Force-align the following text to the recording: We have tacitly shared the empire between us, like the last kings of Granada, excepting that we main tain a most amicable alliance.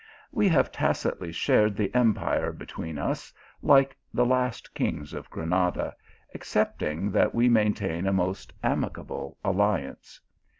We 0.31 0.49
have 0.49 0.71
tacitly 0.71 1.31
shared 1.31 1.75
the 1.77 1.93
empire 1.93 2.51
between 2.51 2.97
us, 2.97 3.31
like 3.61 3.95
the 4.11 4.25
last 4.25 4.73
kings 4.73 5.13
of 5.13 5.29
Granada, 5.29 5.95
excepting 6.33 7.11
that 7.11 7.35
we 7.35 7.47
main 7.47 7.75
tain 7.75 8.07
a 8.07 8.11
most 8.11 8.51
amicable 8.63 9.37
alliance. 9.43 10.19